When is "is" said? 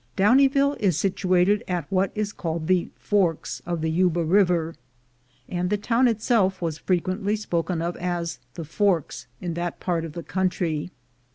0.79-0.97, 2.15-2.33